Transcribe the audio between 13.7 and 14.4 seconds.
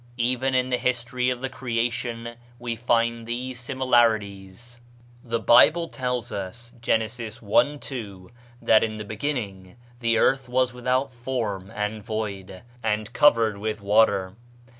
water.